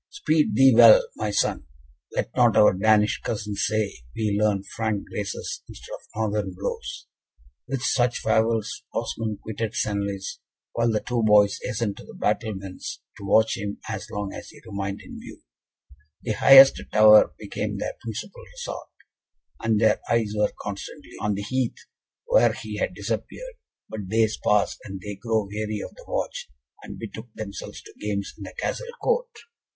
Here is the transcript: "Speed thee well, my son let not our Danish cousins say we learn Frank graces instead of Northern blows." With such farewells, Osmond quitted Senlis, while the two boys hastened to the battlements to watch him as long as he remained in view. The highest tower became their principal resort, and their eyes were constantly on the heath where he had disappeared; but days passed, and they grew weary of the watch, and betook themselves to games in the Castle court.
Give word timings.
"Speed 0.09 0.55
thee 0.55 0.73
well, 0.75 1.07
my 1.15 1.29
son 1.29 1.67
let 2.15 2.35
not 2.35 2.57
our 2.57 2.73
Danish 2.73 3.21
cousins 3.23 3.67
say 3.67 3.97
we 4.15 4.31
learn 4.35 4.63
Frank 4.63 5.07
graces 5.07 5.61
instead 5.69 5.93
of 5.93 6.01
Northern 6.15 6.55
blows." 6.55 7.05
With 7.67 7.83
such 7.83 8.17
farewells, 8.17 8.81
Osmond 8.95 9.41
quitted 9.41 9.75
Senlis, 9.75 10.39
while 10.73 10.89
the 10.89 11.01
two 11.01 11.21
boys 11.21 11.59
hastened 11.61 11.97
to 11.97 12.03
the 12.03 12.15
battlements 12.15 12.99
to 13.17 13.23
watch 13.27 13.55
him 13.59 13.77
as 13.87 14.09
long 14.09 14.33
as 14.33 14.49
he 14.49 14.59
remained 14.65 15.01
in 15.01 15.19
view. 15.19 15.43
The 16.23 16.31
highest 16.31 16.81
tower 16.91 17.35
became 17.37 17.77
their 17.77 17.93
principal 18.01 18.41
resort, 18.55 18.89
and 19.59 19.79
their 19.79 19.99
eyes 20.09 20.33
were 20.35 20.51
constantly 20.63 21.11
on 21.21 21.35
the 21.35 21.43
heath 21.43 21.77
where 22.25 22.53
he 22.53 22.77
had 22.77 22.95
disappeared; 22.95 23.53
but 23.87 24.07
days 24.09 24.35
passed, 24.43 24.79
and 24.83 24.99
they 24.99 25.13
grew 25.13 25.45
weary 25.47 25.79
of 25.79 25.93
the 25.93 26.05
watch, 26.07 26.49
and 26.81 26.97
betook 26.97 27.31
themselves 27.35 27.83
to 27.83 27.93
games 27.99 28.33
in 28.35 28.45
the 28.45 28.55
Castle 28.59 28.87
court. 29.03 29.29